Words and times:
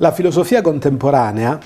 La 0.00 0.12
filosofia 0.12 0.62
contemporanea 0.62 1.58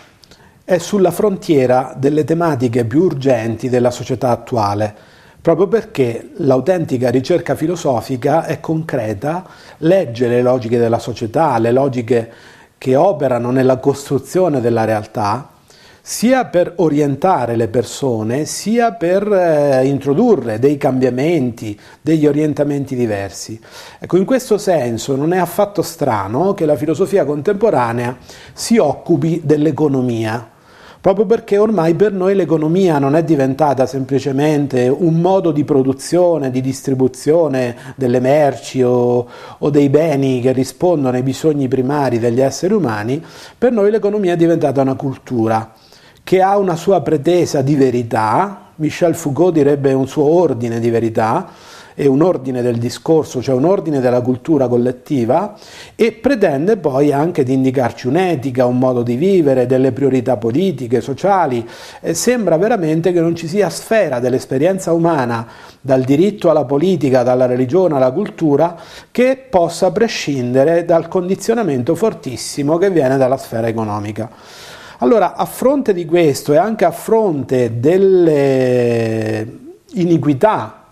è 0.65 0.79
sulla 0.79 1.13
frontiera 1.13 1.95
delle 1.97 2.25
tematiche 2.25 2.85
più 2.85 3.03
urgenti 3.03 3.69
della 3.69 3.93
società 3.93 4.31
attuale, 4.31 4.93
proprio 5.41 5.69
perché 5.69 6.31
l'autentica 6.39 7.11
ricerca 7.11 7.55
filosofica 7.55 8.45
è 8.45 8.59
concreta, 8.59 9.47
legge 9.79 10.27
le 10.27 10.43
logiche 10.43 10.79
della 10.79 10.99
società, 10.99 11.57
le 11.59 11.71
logiche 11.71 12.33
che 12.77 12.97
operano 12.97 13.53
nella 13.53 13.77
costruzione 13.77 14.61
della 14.61 14.85
realtà 14.85 15.51
sia 16.07 16.45
per 16.45 16.75
orientare 16.77 17.57
le 17.57 17.69
persone, 17.69 18.45
sia 18.45 18.93
per 18.93 19.27
eh, 19.27 19.87
introdurre 19.87 20.59
dei 20.59 20.77
cambiamenti, 20.77 21.81
degli 22.03 22.27
orientamenti 22.27 22.95
diversi. 22.95 23.59
Ecco, 23.99 24.19
in 24.19 24.27
questo 24.27 24.59
senso 24.59 25.17
non 25.17 25.33
è 25.33 25.39
affatto 25.39 25.81
strano 25.81 26.53
che 26.53 26.67
la 26.67 26.77
filosofia 26.77 27.25
contemporanea 27.25 28.19
si 28.53 28.77
occupi 28.77 29.41
dell'economia, 29.45 30.47
proprio 31.01 31.25
perché 31.25 31.57
ormai 31.57 31.95
per 31.95 32.13
noi 32.13 32.35
l'economia 32.35 32.99
non 32.99 33.17
è 33.17 33.25
diventata 33.25 33.87
semplicemente 33.87 34.89
un 34.89 35.23
modo 35.23 35.53
di 35.53 35.65
produzione, 35.65 36.51
di 36.51 36.61
distribuzione 36.61 37.77
delle 37.97 38.21
merci 38.21 38.83
o, 38.83 39.27
o, 39.57 39.71
dei 39.71 39.89
beni 39.89 40.43
che 40.43 40.53
rispondono 40.53 41.17
ai 41.17 41.23
bisogni 41.23 41.67
primari 41.67 42.19
degli 42.19 42.43
esseri 42.43 42.75
umani, 42.75 43.25
per 43.57 43.73
noi 43.73 43.91
l'economia 43.91 44.35
è 44.35 44.37
diventata 44.37 44.83
una 44.83 44.97
cultura 44.97 45.73
che 46.25 46.41
ha 46.41 46.57
una 46.57 46.75
sua 46.75 47.03
pretesa 47.03 47.61
di 47.61 47.77
verità, 47.77 48.71
Michel 48.77 49.15
Foucault 49.15 49.53
direbbe 49.53 49.93
un 49.93 50.09
suo 50.09 50.25
ordine 50.25 50.81
di 50.81 50.91
verità, 50.91 51.49
è 51.95 52.07
un 52.07 52.23
ordine 52.23 52.61
del 52.61 52.79
discorso, 52.79 53.41
cioè 53.41 53.55
un 53.55 53.67
ordine 53.67 54.01
della 54.01 54.21
cultura 54.21 54.67
collettiva 54.67 55.55
e 55.95 56.11
pretende 56.11 56.77
poi 56.77 57.13
anche 57.13 57.45
di 57.45 57.53
indicarci 57.53 58.09
un'etica, 58.09 58.67
un 58.67 58.79
modo 58.79 59.03
di 59.03 59.15
vivere, 59.15 59.67
delle 59.67 59.93
priorità 59.93 60.37
politiche, 60.37 61.01
sociali. 61.01 61.65
E 62.01 62.15
sembra 62.15 62.57
veramente 62.57 63.13
che 63.13 63.21
non 63.21 63.37
ci 63.37 63.47
sia 63.47 63.71
sfera 63.71 64.19
dell'esperienza 64.19 64.93
umana, 64.93 65.47
dal 65.81 66.03
diritto 66.03 66.51
alla 66.51 66.65
politica, 66.65 67.23
dalla 67.23 67.47
religione 67.47 67.95
alla 67.95 68.11
cultura, 68.11 68.77
che 69.13 69.47
possa 69.49 69.93
prescindere 69.93 70.85
dal 70.85 71.07
condizionamento 71.07 71.95
fortissimo 71.95 72.77
che 72.77 72.91
viene 72.91 73.17
dalla 73.17 73.37
sfera 73.37 73.69
economica. 73.69 74.29
Allora, 74.99 75.35
a 75.35 75.45
fronte 75.45 75.93
di 75.93 76.05
questo 76.05 76.53
e 76.53 76.57
anche 76.57 76.85
a 76.85 76.91
fronte 76.91 77.81
delle 77.81 79.47
iniquità 79.95 80.83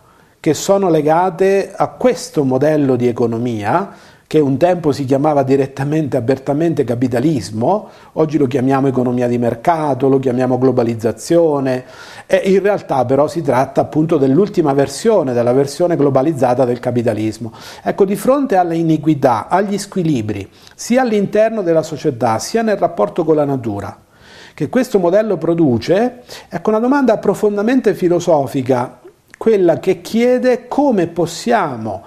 che 0.41 0.55
sono 0.55 0.91
legate 0.91 1.73
a 1.73 1.87
questo 1.89 2.43
modello 2.43 2.97
di 2.97 3.07
economia, 3.07 3.95
che 4.33 4.41
un 4.41 4.57
tempo 4.57 4.93
si 4.93 5.05
chiamava 5.05 5.43
direttamente, 5.43 6.17
apertamente 6.17 6.85
capitalismo, 6.85 7.91
oggi 8.13 8.39
lo 8.39 8.47
chiamiamo 8.47 8.87
economia 8.87 9.29
di 9.29 9.37
mercato, 9.37 10.09
lo 10.09 10.19
chiamiamo 10.19 10.57
globalizzazione, 10.57 11.85
e 12.27 12.39
in 12.47 12.63
realtà 12.63 13.05
però 13.05 13.29
si 13.29 13.43
tratta 13.43 13.83
appunto 13.83 14.17
dell'ultima 14.17 14.73
versione, 14.73 15.35
della 15.35 15.53
versione 15.53 15.97
globalizzata 15.97 16.65
del 16.65 16.81
capitalismo. 16.81 17.53
Ecco, 17.83 18.07
di 18.07 18.17
fronte 18.17 18.57
alle 18.57 18.77
iniquità, 18.77 19.49
agli 19.49 19.77
squilibri, 19.77 20.49
sia 20.75 21.03
all'interno 21.03 21.61
della 21.61 21.83
società, 21.83 22.39
sia 22.39 22.63
nel 22.63 22.79
rapporto 22.79 23.25
con 23.25 23.37
la 23.37 23.45
natura, 23.45 23.95
che 24.55 24.71
questo 24.71 24.99
modello 24.99 25.37
produce, 25.37 26.23
ecco 26.49 26.71
una 26.71 26.79
domanda 26.79 27.19
profondamente 27.19 27.93
filosofica, 27.93 28.99
quella 29.37 29.79
che 29.79 30.01
chiede 30.01 30.69
come 30.69 31.09
possiamo 31.09 32.03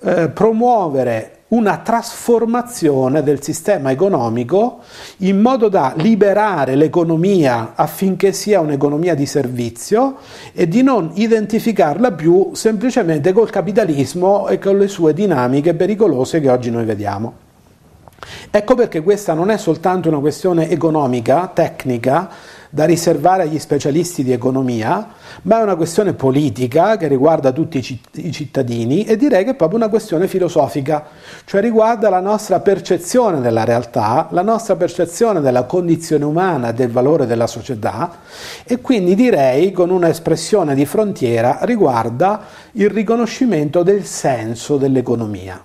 eh, 0.00 0.30
promuovere 0.30 1.32
una 1.48 1.78
trasformazione 1.78 3.22
del 3.22 3.42
sistema 3.42 3.90
economico 3.90 4.80
in 5.18 5.40
modo 5.40 5.68
da 5.68 5.94
liberare 5.96 6.74
l'economia 6.74 7.72
affinché 7.74 8.32
sia 8.32 8.60
un'economia 8.60 9.14
di 9.14 9.24
servizio 9.24 10.16
e 10.52 10.68
di 10.68 10.82
non 10.82 11.10
identificarla 11.14 12.12
più 12.12 12.50
semplicemente 12.52 13.32
col 13.32 13.48
capitalismo 13.48 14.48
e 14.48 14.58
con 14.58 14.76
le 14.76 14.88
sue 14.88 15.14
dinamiche 15.14 15.74
pericolose 15.74 16.40
che 16.40 16.50
oggi 16.50 16.70
noi 16.70 16.84
vediamo. 16.84 17.46
Ecco 18.50 18.74
perché 18.74 19.02
questa 19.02 19.32
non 19.32 19.50
è 19.50 19.56
soltanto 19.56 20.08
una 20.08 20.18
questione 20.18 20.68
economica, 20.68 21.50
tecnica, 21.54 22.28
da 22.70 22.84
riservare 22.84 23.44
agli 23.44 23.58
specialisti 23.58 24.22
di 24.22 24.32
economia, 24.32 25.08
ma 25.42 25.60
è 25.60 25.62
una 25.62 25.76
questione 25.76 26.12
politica 26.12 26.96
che 26.96 27.08
riguarda 27.08 27.52
tutti 27.52 28.00
i 28.14 28.32
cittadini 28.32 29.04
e 29.04 29.16
direi 29.16 29.44
che 29.44 29.50
è 29.50 29.54
proprio 29.54 29.78
una 29.78 29.88
questione 29.88 30.28
filosofica, 30.28 31.06
cioè 31.44 31.60
riguarda 31.60 32.08
la 32.08 32.20
nostra 32.20 32.60
percezione 32.60 33.40
della 33.40 33.64
realtà, 33.64 34.28
la 34.30 34.42
nostra 34.42 34.76
percezione 34.76 35.40
della 35.40 35.64
condizione 35.64 36.24
umana, 36.24 36.72
del 36.72 36.90
valore 36.90 37.26
della 37.26 37.46
società 37.46 38.18
e 38.64 38.80
quindi 38.80 39.14
direi 39.14 39.72
con 39.72 39.90
un'espressione 39.90 40.74
di 40.74 40.84
frontiera 40.84 41.58
riguarda 41.62 42.40
il 42.72 42.90
riconoscimento 42.90 43.82
del 43.82 44.04
senso 44.04 44.76
dell'economia. 44.76 45.62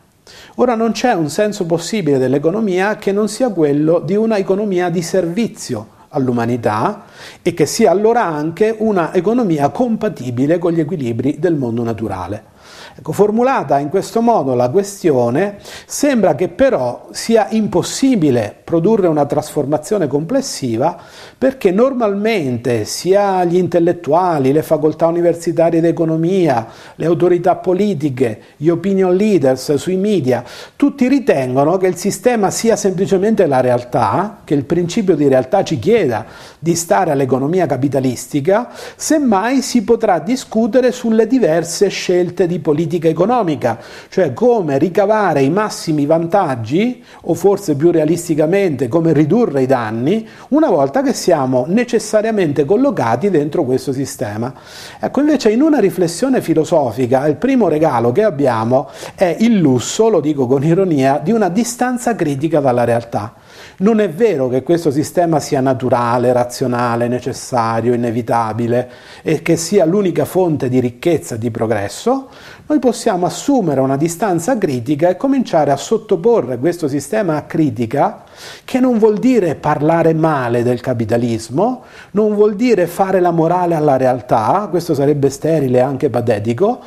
Ora 0.55 0.75
non 0.75 0.91
c'è 0.91 1.13
un 1.13 1.29
senso 1.29 1.65
possibile 1.65 2.19
dell'economia 2.19 2.95
che 2.97 3.11
non 3.11 3.27
sia 3.27 3.49
quello 3.49 3.99
di 3.99 4.15
una 4.15 4.37
economia 4.37 4.89
di 4.89 5.01
servizio 5.01 6.01
all'umanità 6.13 7.03
e 7.41 7.53
che 7.53 7.65
sia 7.65 7.91
allora 7.91 8.23
anche 8.23 8.75
una 8.79 9.13
economia 9.13 9.69
compatibile 9.69 10.57
con 10.57 10.71
gli 10.71 10.79
equilibri 10.79 11.37
del 11.39 11.55
mondo 11.55 11.83
naturale. 11.83 12.52
Ecco, 12.95 13.11
formulata 13.11 13.79
in 13.79 13.89
questo 13.89 14.21
modo 14.21 14.53
la 14.53 14.69
questione, 14.69 15.57
sembra 15.87 16.35
che 16.35 16.47
però 16.47 17.07
sia 17.09 17.47
impossibile 17.49 18.55
produrre 18.63 19.07
una 19.07 19.25
trasformazione 19.25 20.05
complessiva 20.05 20.95
perché 21.35 21.71
normalmente 21.71 22.85
sia 22.85 23.43
gli 23.45 23.57
intellettuali, 23.57 24.51
le 24.51 24.61
facoltà 24.61 25.07
universitarie 25.07 25.81
d'economia, 25.81 26.67
le 26.95 27.05
autorità 27.07 27.55
politiche, 27.55 28.39
gli 28.57 28.69
opinion 28.69 29.15
leaders 29.15 29.73
sui 29.73 29.97
media, 29.97 30.43
tutti 30.75 31.07
ritengono 31.07 31.77
che 31.77 31.87
il 31.87 31.95
sistema 31.95 32.51
sia 32.51 32.75
semplicemente 32.75 33.47
la 33.47 33.59
realtà, 33.59 34.41
che 34.43 34.53
il 34.53 34.65
principio 34.65 35.15
di 35.15 35.27
realtà 35.27 35.63
ci 35.63 35.79
chieda 35.79 36.25
di 36.59 36.75
stare 36.75 37.09
all'economia 37.09 37.65
capitalistica, 37.65 38.69
semmai 38.95 39.63
si 39.63 39.83
potrà 39.83 40.19
discutere 40.19 40.91
sulle 40.91 41.25
diverse 41.25 41.87
scelte 41.87 42.45
di 42.45 42.59
politica 42.59 42.81
politica 42.83 43.07
economica, 43.07 43.79
cioè 44.09 44.33
come 44.33 44.77
ricavare 44.77 45.41
i 45.41 45.49
massimi 45.49 46.05
vantaggi 46.05 47.01
o 47.21 47.33
forse 47.33 47.75
più 47.75 47.91
realisticamente 47.91 48.89
come 48.89 49.13
ridurre 49.13 49.61
i 49.61 49.65
danni 49.65 50.27
una 50.49 50.69
volta 50.69 51.01
che 51.01 51.13
siamo 51.13 51.63
necessariamente 51.67 52.65
collocati 52.65 53.29
dentro 53.29 53.63
questo 53.63 53.93
sistema. 53.93 54.53
Ecco 54.99 55.21
invece 55.21 55.51
in 55.51 55.61
una 55.61 55.79
riflessione 55.79 56.41
filosofica 56.41 57.25
il 57.27 57.37
primo 57.37 57.69
regalo 57.69 58.11
che 58.11 58.23
abbiamo 58.23 58.89
è 59.15 59.37
il 59.39 59.57
lusso, 59.57 60.09
lo 60.09 60.19
dico 60.19 60.45
con 60.45 60.63
ironia, 60.63 61.19
di 61.23 61.31
una 61.31 61.47
distanza 61.47 62.15
critica 62.15 62.59
dalla 62.59 62.83
realtà. 62.83 63.33
Non 63.75 63.99
è 63.99 64.07
vero 64.07 64.49
che 64.49 64.61
questo 64.61 64.91
sistema 64.91 65.39
sia 65.39 65.59
naturale, 65.59 66.31
razionale, 66.31 67.07
necessario, 67.07 67.95
inevitabile 67.95 68.89
e 69.23 69.41
che 69.41 69.57
sia 69.57 69.83
l'unica 69.83 70.25
fonte 70.25 70.69
di 70.69 70.79
ricchezza 70.79 71.35
e 71.35 71.37
di 71.39 71.49
progresso. 71.49 72.29
Noi 72.67 72.77
possiamo 72.77 73.25
assumere 73.25 73.81
una 73.81 73.97
distanza 73.97 74.59
critica 74.59 75.09
e 75.09 75.17
cominciare 75.17 75.71
a 75.71 75.75
sottoporre 75.75 76.59
questo 76.59 76.87
sistema 76.87 77.35
a 77.35 77.43
critica, 77.43 78.23
che 78.63 78.79
non 78.79 78.99
vuol 78.99 79.17
dire 79.17 79.55
parlare 79.55 80.13
male 80.13 80.61
del 80.61 80.79
capitalismo, 80.79 81.83
non 82.11 82.35
vuol 82.35 82.55
dire 82.55 82.85
fare 82.85 83.19
la 83.19 83.31
morale 83.31 83.73
alla 83.73 83.97
realtà, 83.97 84.67
questo 84.69 84.93
sarebbe 84.93 85.31
sterile 85.31 85.79
e 85.79 85.81
anche 85.81 86.11
patetico, 86.11 86.79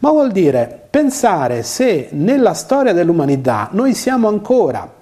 ma 0.00 0.10
vuol 0.10 0.30
dire 0.30 0.82
pensare 0.90 1.62
se 1.62 2.08
nella 2.12 2.52
storia 2.52 2.92
dell'umanità 2.92 3.70
noi 3.72 3.94
siamo 3.94 4.28
ancora 4.28 4.93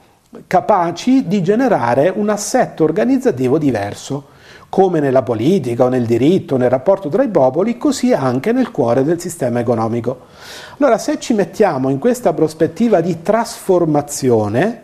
capaci 0.47 1.27
di 1.27 1.43
generare 1.43 2.13
un 2.15 2.29
assetto 2.29 2.85
organizzativo 2.85 3.59
diverso, 3.59 4.29
come 4.69 5.01
nella 5.01 5.23
politica 5.23 5.85
o 5.85 5.89
nel 5.89 6.07
diritto, 6.07 6.57
nel 6.57 6.71
rapporto 6.71 7.11
tra 7.11 7.23
i 7.23 7.29
popoli, 7.29 7.77
così 7.77 8.15
anche 8.15 8.53
nel 8.53 8.71
cuore 8.71 9.05
del 9.05 9.21
sistema 9.21 9.61
economico. 9.61 10.21
Allora, 10.79 10.97
se 10.97 11.19
ci 11.19 11.35
mettiamo 11.35 11.91
in 11.91 11.99
questa 11.99 12.33
prospettiva 12.33 13.03
di 13.03 13.21
trasformazione, 13.21 14.83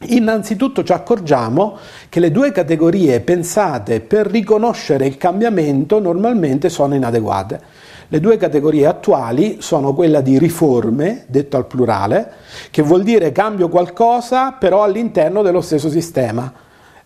Innanzitutto 0.00 0.84
ci 0.84 0.92
accorgiamo 0.92 1.76
che 2.08 2.20
le 2.20 2.30
due 2.30 2.52
categorie 2.52 3.20
pensate 3.20 4.00
per 4.00 4.26
riconoscere 4.28 5.06
il 5.06 5.16
cambiamento 5.16 5.98
normalmente 5.98 6.68
sono 6.68 6.94
inadeguate. 6.94 7.60
Le 8.06 8.20
due 8.20 8.36
categorie 8.36 8.86
attuali 8.86 9.56
sono 9.60 9.94
quella 9.94 10.20
di 10.20 10.38
riforme, 10.38 11.24
detto 11.26 11.56
al 11.56 11.66
plurale, 11.66 12.30
che 12.70 12.82
vuol 12.82 13.02
dire 13.02 13.32
cambio 13.32 13.68
qualcosa 13.68 14.52
però 14.52 14.84
all'interno 14.84 15.42
dello 15.42 15.60
stesso 15.60 15.90
sistema. 15.90 16.50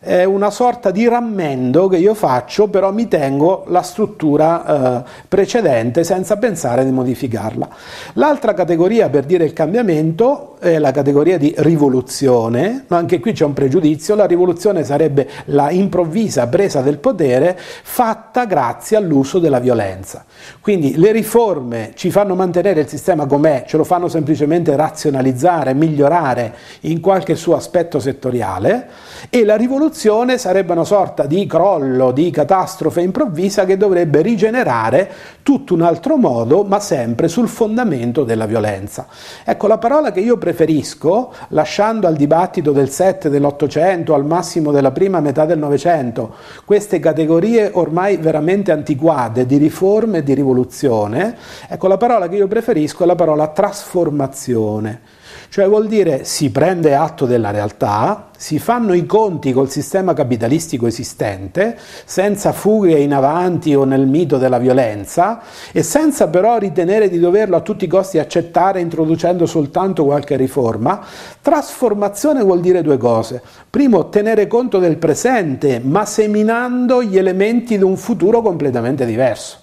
È 0.04 0.24
una 0.24 0.50
sorta 0.50 0.90
di 0.90 1.06
rammendo 1.06 1.86
che 1.86 1.96
io 1.96 2.14
faccio, 2.14 2.66
però 2.66 2.90
mi 2.92 3.06
tengo 3.06 3.62
la 3.68 3.82
struttura 3.82 5.04
eh, 5.04 5.04
precedente 5.28 6.02
senza 6.02 6.38
pensare 6.38 6.84
di 6.84 6.90
modificarla. 6.90 7.68
L'altra 8.14 8.52
categoria 8.52 9.08
per 9.10 9.24
dire 9.24 9.44
il 9.44 9.52
cambiamento 9.52 10.56
è 10.58 10.78
la 10.78 10.90
categoria 10.90 11.38
di 11.38 11.54
rivoluzione, 11.58 12.84
ma 12.88 12.96
anche 12.96 13.20
qui 13.20 13.30
c'è 13.30 13.44
un 13.44 13.52
pregiudizio, 13.52 14.16
la 14.16 14.26
rivoluzione 14.26 14.82
sarebbe 14.82 15.28
la 15.46 15.70
improvvisa 15.70 16.48
presa 16.48 16.80
del 16.80 16.98
potere 16.98 17.56
fatta 17.56 18.44
grazie 18.44 18.96
all'uso 18.96 19.38
della 19.38 19.60
violenza. 19.60 20.24
Quindi 20.60 20.96
le 20.96 21.12
riforme 21.12 21.92
ci 21.94 22.10
fanno 22.10 22.34
mantenere 22.34 22.80
il 22.80 22.88
sistema 22.88 23.26
com'è, 23.26 23.62
ce 23.68 23.76
lo 23.76 23.84
fanno 23.84 24.08
semplicemente 24.08 24.74
razionalizzare, 24.74 25.74
migliorare 25.74 26.54
in 26.80 27.00
qualche 27.00 27.36
suo 27.36 27.54
aspetto 27.54 28.00
settoriale 28.00 28.88
e 29.30 29.44
la 29.44 29.54
rivoluzione 29.54 29.90
sarebbe 30.38 30.72
una 30.72 30.84
sorta 30.84 31.26
di 31.26 31.46
crollo, 31.46 32.12
di 32.12 32.30
catastrofe 32.30 33.00
improvvisa 33.00 33.64
che 33.64 33.76
dovrebbe 33.76 34.22
rigenerare 34.22 35.10
tutto 35.42 35.74
un 35.74 35.82
altro 35.82 36.16
modo, 36.16 36.64
ma 36.64 36.80
sempre 36.80 37.28
sul 37.28 37.48
fondamento 37.48 38.24
della 38.24 38.46
violenza. 38.46 39.06
Ecco, 39.44 39.66
la 39.66 39.78
parola 39.78 40.12
che 40.12 40.20
io 40.20 40.38
preferisco, 40.38 41.32
lasciando 41.48 42.06
al 42.06 42.16
dibattito 42.16 42.72
del 42.72 42.90
7 42.90 43.28
dell'Ottocento, 43.28 44.14
al 44.14 44.24
massimo 44.24 44.70
della 44.72 44.92
prima 44.92 45.20
metà 45.20 45.44
del 45.44 45.58
Novecento, 45.58 46.34
queste 46.64 46.98
categorie 46.98 47.70
ormai 47.72 48.16
veramente 48.16 48.72
antiquate 48.72 49.46
di 49.46 49.56
riforme 49.56 50.18
e 50.18 50.22
di 50.22 50.34
rivoluzione, 50.34 51.36
ecco, 51.68 51.86
la 51.86 51.96
parola 51.96 52.28
che 52.28 52.36
io 52.36 52.48
preferisco 52.48 53.04
è 53.04 53.06
la 53.06 53.14
parola 53.14 53.48
trasformazione. 53.48 55.11
Cioè 55.52 55.68
vuol 55.68 55.86
dire 55.86 56.24
si 56.24 56.50
prende 56.50 56.94
atto 56.94 57.26
della 57.26 57.50
realtà, 57.50 58.28
si 58.38 58.58
fanno 58.58 58.94
i 58.94 59.04
conti 59.04 59.52
col 59.52 59.68
sistema 59.68 60.14
capitalistico 60.14 60.86
esistente, 60.86 61.76
senza 62.06 62.52
fughe 62.52 62.98
in 62.98 63.12
avanti 63.12 63.74
o 63.74 63.84
nel 63.84 64.06
mito 64.06 64.38
della 64.38 64.56
violenza 64.56 65.42
e 65.70 65.82
senza 65.82 66.28
però 66.28 66.56
ritenere 66.56 67.10
di 67.10 67.18
doverlo 67.18 67.56
a 67.56 67.60
tutti 67.60 67.84
i 67.84 67.86
costi 67.86 68.18
accettare 68.18 68.80
introducendo 68.80 69.44
soltanto 69.44 70.06
qualche 70.06 70.36
riforma. 70.36 71.04
Trasformazione 71.42 72.42
vuol 72.42 72.62
dire 72.62 72.80
due 72.80 72.96
cose. 72.96 73.42
Primo, 73.68 74.08
tenere 74.08 74.46
conto 74.46 74.78
del 74.78 74.96
presente, 74.96 75.82
ma 75.84 76.06
seminando 76.06 77.02
gli 77.02 77.18
elementi 77.18 77.76
di 77.76 77.84
un 77.84 77.98
futuro 77.98 78.40
completamente 78.40 79.04
diverso. 79.04 79.61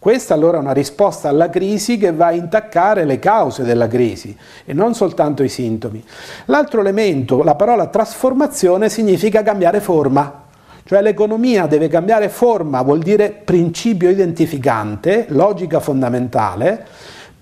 Questa 0.00 0.32
allora 0.32 0.56
è 0.56 0.60
una 0.62 0.72
risposta 0.72 1.28
alla 1.28 1.50
crisi 1.50 1.98
che 1.98 2.10
va 2.10 2.28
a 2.28 2.32
intaccare 2.32 3.04
le 3.04 3.18
cause 3.18 3.64
della 3.64 3.86
crisi 3.86 4.34
e 4.64 4.72
non 4.72 4.94
soltanto 4.94 5.42
i 5.42 5.50
sintomi. 5.50 6.02
L'altro 6.46 6.80
elemento, 6.80 7.42
la 7.42 7.54
parola 7.54 7.86
trasformazione, 7.88 8.88
significa 8.88 9.42
cambiare 9.42 9.78
forma. 9.80 10.44
Cioè 10.84 11.02
l'economia 11.02 11.66
deve 11.66 11.88
cambiare 11.88 12.30
forma, 12.30 12.80
vuol 12.80 13.00
dire 13.00 13.28
principio 13.30 14.08
identificante, 14.08 15.26
logica 15.28 15.80
fondamentale, 15.80 16.86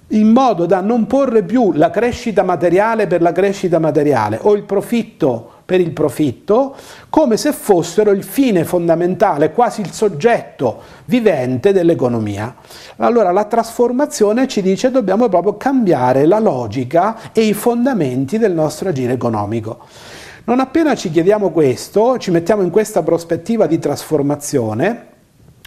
in 0.09 0.27
modo 0.27 0.67
da 0.67 0.81
non 0.81 1.07
porre 1.07 1.45
più 1.45 1.71
la 1.75 1.91
crescita 1.91 2.43
materiale 2.43 3.07
per 3.07 3.23
la 3.23 3.31
crescita 3.31 3.79
materiale 3.79 4.37
o 4.43 4.57
il 4.57 4.65
profitto 4.65 5.58
per 5.69 5.83
il 5.83 5.91
profitto, 5.91 6.75
come 7.11 7.37
se 7.37 7.53
fossero 7.53 8.11
il 8.13 8.25
fine 8.25 8.65
fondamentale, 8.65 9.53
quasi 9.53 9.83
il 9.83 9.93
soggetto 9.93 10.81
vivente 11.05 11.75
dell'economia. 11.75 12.57
Allora 12.97 13.33
la 13.33 13.45
trasformazione 13.45 14.49
ci 14.49 14.63
dice 14.63 14.91
dobbiamo 14.91 15.29
proprio 15.29 15.59
cambiare 15.59 16.25
la 16.25 16.39
logica 16.39 17.33
e 17.35 17.43
i 17.43 17.53
fondamenti 17.53 18.39
del 18.39 18.55
nostro 18.55 18.89
agire 18.89 19.13
economico. 19.13 19.81
Non 20.45 20.59
appena 20.59 20.95
ci 20.95 21.11
chiediamo 21.11 21.51
questo, 21.51 22.17
ci 22.17 22.31
mettiamo 22.31 22.63
in 22.63 22.71
questa 22.71 23.03
prospettiva 23.03 23.67
di 23.67 23.79
trasformazione, 23.79 25.07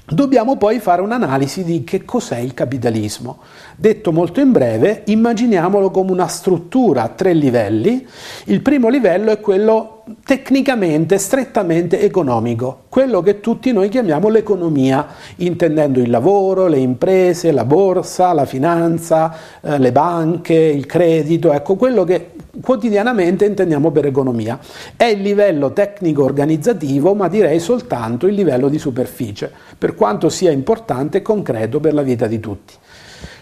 Dobbiamo 0.05 0.57
poi 0.57 0.79
fare 0.79 1.01
un'analisi 1.01 1.63
di 1.63 1.83
che 1.83 2.03
cos'è 2.03 2.37
il 2.37 2.53
capitalismo. 2.53 3.39
Detto 3.75 4.11
molto 4.11 4.41
in 4.41 4.51
breve, 4.51 5.03
immaginiamolo 5.05 5.89
come 5.89 6.11
una 6.11 6.27
struttura 6.27 7.03
a 7.03 7.09
tre 7.09 7.33
livelli. 7.33 8.05
Il 8.45 8.61
primo 8.61 8.89
livello 8.89 9.31
è 9.31 9.39
quello 9.39 10.00
tecnicamente, 10.23 11.17
strettamente 11.17 12.01
economico, 12.01 12.83
quello 12.89 13.21
che 13.21 13.39
tutti 13.39 13.71
noi 13.71 13.89
chiamiamo 13.89 14.29
l'economia, 14.29 15.07
intendendo 15.37 15.99
il 15.99 16.09
lavoro, 16.09 16.67
le 16.67 16.77
imprese, 16.77 17.51
la 17.51 17.65
borsa, 17.65 18.33
la 18.33 18.45
finanza, 18.45 19.33
eh, 19.61 19.77
le 19.77 19.91
banche, 19.91 20.53
il 20.53 20.85
credito, 20.85 21.51
ecco 21.51 21.75
quello 21.75 22.03
che 22.03 22.31
quotidianamente 22.61 23.45
intendiamo 23.45 23.91
per 23.91 24.05
economia. 24.05 24.59
È 24.95 25.05
il 25.05 25.21
livello 25.21 25.73
tecnico 25.73 26.23
organizzativo, 26.23 27.13
ma 27.13 27.27
direi 27.27 27.59
soltanto 27.59 28.27
il 28.27 28.35
livello 28.35 28.69
di 28.69 28.77
superficie, 28.77 29.51
per 29.77 29.95
quanto 29.95 30.29
sia 30.29 30.51
importante 30.51 31.19
e 31.19 31.21
concreto 31.21 31.79
per 31.79 31.93
la 31.93 32.01
vita 32.01 32.27
di 32.27 32.39
tutti. 32.39 32.73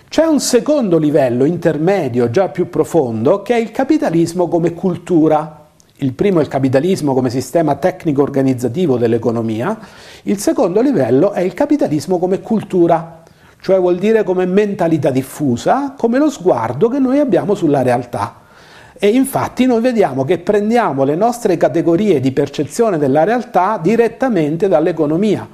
C'è 0.09 0.25
un 0.25 0.39
secondo 0.39 0.97
livello 0.97 1.45
intermedio, 1.45 2.31
già 2.31 2.49
più 2.49 2.67
profondo, 2.67 3.43
che 3.43 3.53
è 3.53 3.59
il 3.59 3.69
capitalismo 3.69 4.47
come 4.47 4.73
cultura. 4.73 5.58
Il 6.01 6.13
primo 6.13 6.39
è 6.39 6.41
il 6.41 6.47
capitalismo 6.47 7.13
come 7.13 7.29
sistema 7.29 7.75
tecnico 7.75 8.21
organizzativo 8.21 8.97
dell'economia, 8.97 9.77
il 10.23 10.37
secondo 10.37 10.79
livello 10.79 11.33
è 11.33 11.41
il 11.41 11.53
capitalismo 11.53 12.19
come 12.19 12.39
cultura, 12.39 13.21
cioè 13.59 13.77
vuol 13.77 13.97
dire 13.97 14.23
come 14.23 14.45
mentalità 14.45 15.09
diffusa, 15.09 15.95
come 15.97 16.17
lo 16.17 16.29
sguardo 16.29 16.87
che 16.87 16.99
noi 16.99 17.19
abbiamo 17.19 17.53
sulla 17.53 17.81
realtà. 17.81 18.43
E 18.97 19.09
infatti 19.09 19.65
noi 19.65 19.81
vediamo 19.81 20.23
che 20.23 20.37
prendiamo 20.37 21.03
le 21.03 21.15
nostre 21.15 21.57
categorie 21.57 22.21
di 22.21 22.31
percezione 22.31 22.97
della 22.97 23.25
realtà 23.25 23.77
direttamente 23.81 24.69
dall'economia. 24.69 25.45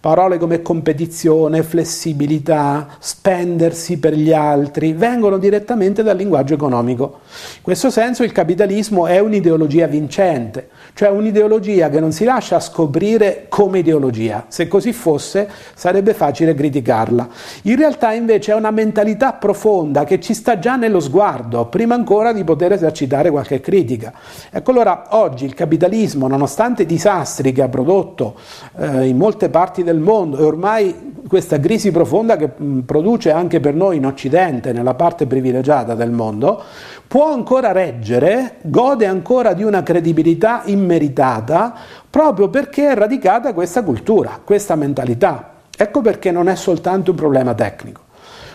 Parole 0.00 0.38
come 0.38 0.62
competizione, 0.62 1.64
flessibilità, 1.64 2.86
spendersi 3.00 3.98
per 3.98 4.14
gli 4.14 4.32
altri 4.32 4.92
vengono 4.92 5.38
direttamente 5.38 6.04
dal 6.04 6.16
linguaggio 6.16 6.54
economico. 6.54 7.20
In 7.56 7.62
questo 7.62 7.90
senso 7.90 8.22
il 8.22 8.30
capitalismo 8.30 9.08
è 9.08 9.18
un'ideologia 9.18 9.88
vincente, 9.88 10.68
cioè 10.98 11.10
un'ideologia 11.10 11.90
che 11.90 12.00
non 12.00 12.10
si 12.10 12.24
lascia 12.24 12.58
scoprire 12.58 13.46
come 13.48 13.78
ideologia. 13.78 14.46
Se 14.48 14.66
così 14.66 14.92
fosse 14.92 15.48
sarebbe 15.74 16.12
facile 16.12 16.54
criticarla. 16.54 17.28
In 17.62 17.76
realtà 17.76 18.10
invece 18.10 18.50
è 18.50 18.56
una 18.56 18.72
mentalità 18.72 19.34
profonda 19.34 20.02
che 20.02 20.18
ci 20.18 20.34
sta 20.34 20.58
già 20.58 20.74
nello 20.74 20.98
sguardo, 20.98 21.66
prima 21.66 21.94
ancora 21.94 22.32
di 22.32 22.42
poter 22.42 22.72
esercitare 22.72 23.30
qualche 23.30 23.60
critica. 23.60 24.12
Ecco 24.50 24.72
allora 24.72 25.04
oggi 25.10 25.44
il 25.44 25.54
capitalismo, 25.54 26.26
nonostante 26.26 26.82
i 26.82 26.86
disastri 26.86 27.52
che 27.52 27.62
ha 27.62 27.68
prodotto 27.68 28.34
eh, 28.76 29.06
in 29.06 29.16
molte 29.16 29.50
parti 29.50 29.84
del 29.84 30.00
mondo 30.00 30.38
e 30.38 30.42
ormai 30.42 31.14
questa 31.28 31.60
crisi 31.60 31.92
profonda 31.92 32.36
che 32.36 32.50
mh, 32.56 32.80
produce 32.80 33.30
anche 33.30 33.60
per 33.60 33.74
noi 33.74 33.98
in 33.98 34.06
Occidente, 34.06 34.72
nella 34.72 34.94
parte 34.94 35.26
privilegiata 35.26 35.94
del 35.94 36.10
mondo, 36.10 36.60
può 37.08 37.32
ancora 37.32 37.72
reggere, 37.72 38.56
gode 38.62 39.06
ancora 39.06 39.54
di 39.54 39.64
una 39.64 39.82
credibilità 39.82 40.62
immeritata 40.66 41.74
proprio 42.08 42.48
perché 42.50 42.90
è 42.90 42.94
radicata 42.94 43.54
questa 43.54 43.82
cultura, 43.82 44.38
questa 44.44 44.76
mentalità. 44.76 45.54
Ecco 45.76 46.02
perché 46.02 46.30
non 46.30 46.48
è 46.48 46.54
soltanto 46.54 47.12
un 47.12 47.16
problema 47.16 47.54
tecnico. 47.54 48.02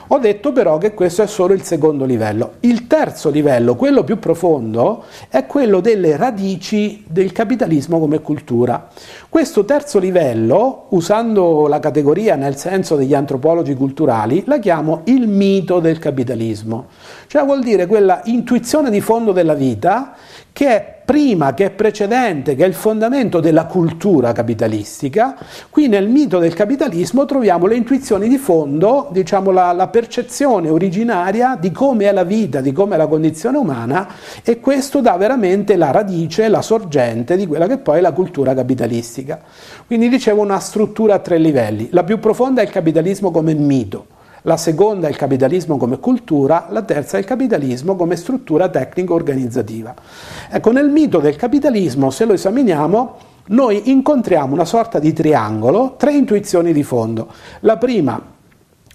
Ho 0.08 0.20
detto 0.20 0.52
però 0.52 0.78
che 0.78 0.94
questo 0.94 1.22
è 1.22 1.28
solo 1.28 1.54
il 1.54 1.64
secondo 1.64 2.04
livello. 2.04 2.54
Il 2.62 2.88
terzo 2.88 3.30
livello, 3.30 3.76
quello 3.76 4.04
più 4.04 4.20
profondo, 4.20 5.06
è 5.30 5.46
quello 5.46 5.80
delle 5.80 6.18
radici 6.18 7.04
del 7.08 7.32
capitalismo 7.32 8.00
come 8.00 8.22
cultura. 8.22 8.90
Questo 9.30 9.64
terzo 9.66 10.00
livello, 10.00 10.88
usando 10.90 11.68
la 11.68 11.80
categoria 11.80 12.36
nel 12.36 12.58
senso 12.58 12.96
degli 12.96 13.14
antropologi 13.14 13.74
culturali, 13.76 14.44
la 14.46 14.60
chiamo 14.60 15.02
il 15.06 15.28
mito 15.28 15.80
del 15.80 16.00
capitalismo. 16.00 16.88
Cioè 17.28 17.44
vuol 17.44 17.64
dire 17.64 17.88
quella 17.88 18.22
intuizione 18.26 18.90
di 18.90 19.02
fondo 19.02 19.32
della 19.32 19.54
vita 19.54 20.16
che 20.54 20.68
è 20.68 21.02
prima, 21.04 21.54
che 21.54 21.66
è 21.66 21.70
precedente, 21.72 22.56
che 22.56 22.64
è 22.64 22.68
il 22.68 22.76
fondamento 22.76 23.40
della 23.40 23.66
cultura 23.66 24.32
capitalistica. 24.32 25.36
Qui 25.70 25.88
nel 25.88 26.08
mito 26.08 26.38
del 26.38 26.54
capitalismo 26.54 27.26
troviamo 27.26 27.66
le 27.66 27.76
intuizioni 27.76 28.30
di 28.30 28.38
fondo, 28.38 29.10
diciamo 29.12 29.52
la, 29.52 29.72
la 29.74 29.88
percezione 29.88 30.70
originaria 30.70 31.58
di 31.60 31.72
come 31.72 32.06
è 32.06 32.12
la 32.12 32.24
vita, 32.24 32.62
di 32.62 32.72
come 32.72 32.94
è 32.94 32.98
la 32.98 33.08
condizione 33.08 33.58
umana 33.58 34.08
e 34.44 34.60
questo 34.60 35.02
dà 35.02 35.18
veramente 35.18 35.76
la 35.76 35.92
radice, 35.92 36.48
la 36.48 36.62
sorgente 36.62 37.36
di 37.36 37.48
quella 37.48 37.68
che 37.68 37.80
poi 37.80 37.98
è 37.98 38.02
la 38.02 38.12
cultura 38.12 38.54
capitalistica. 38.54 39.42
Quindi 39.88 40.08
dicevo 40.08 40.42
una 40.42 40.60
struttura 40.60 41.16
a 41.16 41.20
tre 41.20 41.40
livelli. 41.40 41.90
La 41.92 42.04
più 42.04 42.20
profonda 42.20 42.62
è 42.62 42.64
il 42.64 42.70
capitalismo 42.70 43.32
come 43.32 43.54
mito 43.56 44.13
la 44.44 44.58
seconda 44.58 45.08
è 45.08 45.10
il 45.10 45.16
capitalismo 45.16 45.78
come 45.78 46.00
cultura, 46.00 46.68
la 46.70 46.82
terza 46.82 47.18
è 47.18 47.20
il 47.20 47.26
capitalismo 47.26 47.96
come 47.96 48.16
struttura 48.16 48.70
tecnico-organizzativa. 48.70 49.94
Ecco, 50.50 50.72
nel 50.72 50.90
mito 50.90 51.20
del 51.20 51.36
capitalismo, 51.36 52.10
se 52.10 52.26
lo 52.26 52.34
esaminiamo, 52.34 53.18
noi 53.46 53.90
incontriamo 53.90 54.54
una 54.54 54.66
sorta 54.66 55.00
di 55.00 55.12
triangolo, 55.12 55.96
tre 55.98 56.14
intuizioni 56.14 56.72
di 56.72 56.84
fondo. 56.84 57.28
La 57.62 57.78
prima 57.78 58.32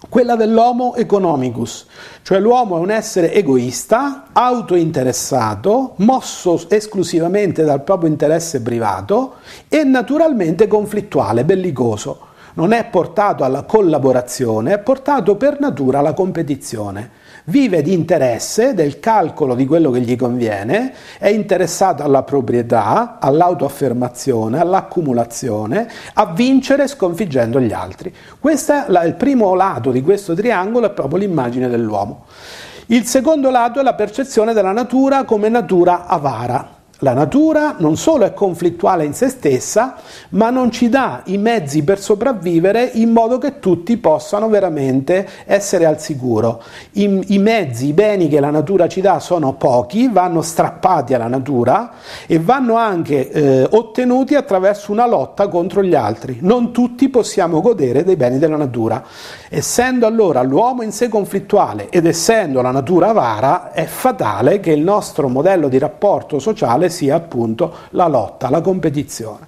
quella 0.08 0.36
dell'homo 0.36 0.94
economicus, 0.94 1.86
cioè 2.22 2.38
l'uomo 2.38 2.76
è 2.76 2.80
un 2.80 2.90
essere 2.90 3.32
egoista, 3.32 4.28
autointeressato, 4.32 5.94
mosso 5.96 6.68
esclusivamente 6.68 7.64
dal 7.64 7.82
proprio 7.82 8.08
interesse 8.08 8.62
privato 8.62 9.36
e 9.68 9.82
naturalmente 9.82 10.68
conflittuale, 10.68 11.44
bellicoso. 11.44 12.27
Non 12.58 12.72
è 12.72 12.86
portato 12.86 13.44
alla 13.44 13.62
collaborazione, 13.62 14.74
è 14.74 14.78
portato 14.80 15.36
per 15.36 15.60
natura 15.60 16.00
alla 16.00 16.12
competizione 16.12 17.10
vive 17.44 17.82
di 17.82 17.92
interesse, 17.92 18.74
del 18.74 19.00
calcolo 19.00 19.54
di 19.54 19.64
quello 19.64 19.90
che 19.90 20.00
gli 20.00 20.16
conviene, 20.16 20.92
è 21.18 21.28
interessato 21.28 22.02
alla 22.02 22.22
proprietà, 22.22 23.18
all'autoaffermazione, 23.20 24.60
all'accumulazione, 24.60 25.88
a 26.14 26.26
vincere 26.26 26.86
sconfiggendo 26.88 27.60
gli 27.60 27.72
altri. 27.72 28.14
Questo 28.38 28.72
è 28.86 29.06
il 29.06 29.14
primo 29.14 29.54
lato 29.54 29.90
di 29.90 30.02
questo 30.02 30.34
triangolo, 30.34 30.86
è 30.86 30.90
proprio 30.90 31.20
l'immagine 31.20 31.68
dell'uomo. 31.68 32.26
Il 32.86 33.06
secondo 33.06 33.50
lato 33.50 33.80
è 33.80 33.82
la 33.82 33.94
percezione 33.94 34.52
della 34.52 34.72
natura 34.72 35.24
come 35.24 35.48
natura 35.48 36.06
avara. 36.06 36.77
La 37.02 37.12
natura 37.12 37.76
non 37.78 37.96
solo 37.96 38.24
è 38.24 38.34
conflittuale 38.34 39.04
in 39.04 39.14
se 39.14 39.28
stessa, 39.28 39.98
ma 40.30 40.50
non 40.50 40.72
ci 40.72 40.88
dà 40.88 41.22
i 41.26 41.38
mezzi 41.38 41.84
per 41.84 42.00
sopravvivere 42.00 42.90
in 42.94 43.10
modo 43.10 43.38
che 43.38 43.60
tutti 43.60 43.96
possano 43.98 44.48
veramente 44.48 45.24
essere 45.44 45.86
al 45.86 46.00
sicuro. 46.00 46.60
I, 46.94 47.24
I, 47.28 47.38
mezzi, 47.38 47.86
i 47.86 47.92
beni 47.92 48.26
che 48.26 48.40
la 48.40 48.50
natura 48.50 48.88
ci 48.88 49.00
dà 49.00 49.20
sono 49.20 49.52
pochi, 49.52 50.08
vanno 50.08 50.42
strappati 50.42 51.14
alla 51.14 51.28
natura 51.28 51.92
e 52.26 52.40
vanno 52.40 52.74
anche 52.74 53.30
eh, 53.30 53.68
ottenuti 53.70 54.34
attraverso 54.34 54.90
una 54.90 55.06
lotta 55.06 55.46
contro 55.46 55.84
gli 55.84 55.94
altri. 55.94 56.38
Non 56.40 56.72
tutti 56.72 57.08
possiamo 57.10 57.60
godere 57.60 58.02
dei 58.02 58.16
beni 58.16 58.38
della 58.38 58.56
natura. 58.56 59.04
Essendo 59.48 60.04
allora 60.04 60.42
l'uomo 60.42 60.82
in 60.82 60.90
sé 60.90 61.06
conflittuale 61.06 61.90
ed 61.90 62.06
essendo 62.06 62.60
la 62.60 62.72
natura 62.72 63.10
avara, 63.10 63.70
è 63.70 63.84
fatale 63.84 64.58
che 64.58 64.72
il 64.72 64.82
nostro 64.82 65.28
modello 65.28 65.68
di 65.68 65.78
rapporto 65.78 66.40
sociale 66.40 66.86
sia 66.88 67.14
appunto 67.16 67.72
la 67.90 68.06
lotta, 68.06 68.50
la 68.50 68.60
competizione. 68.60 69.46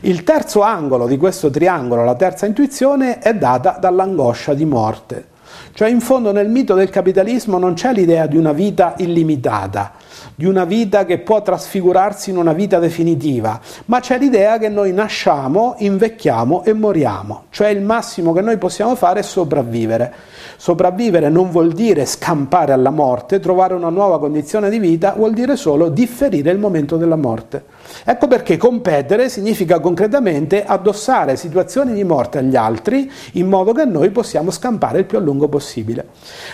Il 0.00 0.24
terzo 0.24 0.62
angolo 0.62 1.06
di 1.06 1.16
questo 1.16 1.50
triangolo, 1.50 2.04
la 2.04 2.14
terza 2.14 2.46
intuizione, 2.46 3.18
è 3.18 3.34
data 3.34 3.78
dall'angoscia 3.80 4.54
di 4.54 4.64
morte. 4.64 5.26
Cioè 5.72 5.88
in 5.88 6.00
fondo 6.00 6.32
nel 6.32 6.48
mito 6.48 6.74
del 6.74 6.90
capitalismo 6.90 7.58
non 7.58 7.74
c'è 7.74 7.92
l'idea 7.92 8.26
di 8.26 8.36
una 8.36 8.52
vita 8.52 8.94
illimitata, 8.98 9.92
di 10.34 10.44
una 10.46 10.64
vita 10.64 11.04
che 11.04 11.18
può 11.18 11.42
trasfigurarsi 11.42 12.30
in 12.30 12.36
una 12.36 12.52
vita 12.52 12.78
definitiva, 12.78 13.60
ma 13.86 14.00
c'è 14.00 14.18
l'idea 14.18 14.58
che 14.58 14.68
noi 14.68 14.92
nasciamo, 14.92 15.74
invecchiamo 15.78 16.64
e 16.64 16.72
moriamo, 16.72 17.44
cioè 17.50 17.68
il 17.68 17.80
massimo 17.80 18.32
che 18.32 18.40
noi 18.40 18.58
possiamo 18.58 18.94
fare 18.94 19.20
è 19.20 19.22
sopravvivere. 19.22 20.12
Sopravvivere 20.56 21.28
non 21.28 21.50
vuol 21.50 21.72
dire 21.72 22.06
scampare 22.06 22.72
alla 22.72 22.90
morte, 22.90 23.40
trovare 23.40 23.74
una 23.74 23.88
nuova 23.88 24.18
condizione 24.18 24.70
di 24.70 24.78
vita, 24.78 25.14
vuol 25.16 25.32
dire 25.32 25.56
solo 25.56 25.88
differire 25.88 26.50
il 26.50 26.58
momento 26.58 26.96
della 26.96 27.16
morte. 27.16 27.71
Ecco 28.04 28.26
perché 28.26 28.56
competere 28.56 29.28
significa 29.28 29.80
concretamente 29.80 30.64
addossare 30.64 31.36
situazioni 31.36 31.92
di 31.92 32.04
morte 32.04 32.38
agli 32.38 32.56
altri 32.56 33.10
in 33.32 33.48
modo 33.48 33.72
che 33.72 33.84
noi 33.84 34.10
possiamo 34.10 34.50
scampare 34.50 35.00
il 35.00 35.04
più 35.04 35.18
a 35.18 35.20
lungo 35.20 35.48
possibile. 35.48 36.08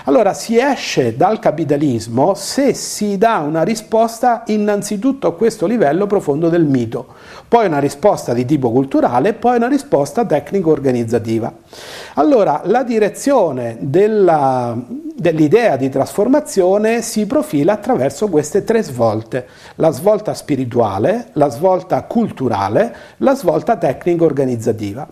Allora 0.05 0.35
si 0.35 0.59
esce 0.59 1.17
dal 1.17 1.39
capitalismo 1.39 2.35
se 2.35 2.75
si 2.75 3.19
dà 3.19 3.39
una 3.39 3.63
risposta 3.63 4.43
innanzitutto 4.47 5.27
a 5.27 5.35
questo 5.35 5.67
livello 5.67 6.07
profondo 6.07 6.49
del 6.49 6.65
mito, 6.65 7.15
poi 7.49 7.67
una 7.67 7.79
risposta 7.79 8.35
di 8.35 8.45
tipo 8.45 8.71
culturale 8.71 9.31
e 9.31 9.35
poi 9.35 9.57
una 9.57 9.69
risposta 9.69 10.25
tecnico-organizzativa. 10.25 11.51
Allora 12.15 12.61
la 12.65 12.83
direzione 12.83 13.79
della, 13.81 14.77
dell'idea 15.17 15.77
di 15.77 15.89
trasformazione 15.89 17.01
si 17.01 17.27
profila 17.27 17.73
attraverso 17.73 18.29
queste 18.29 18.65
tre 18.65 18.83
svolte, 18.83 19.47
la 19.77 19.91
svolta 19.91 20.35
spirituale, 20.35 21.29
la 21.33 21.49
svolta 21.49 22.03
culturale, 22.03 22.95
la 23.19 23.35
svolta 23.35 23.77
tecnico-organizzativa. 23.77 25.09